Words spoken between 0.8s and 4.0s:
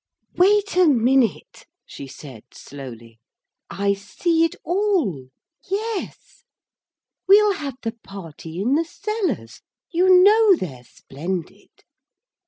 minute,' she said slowly. 'I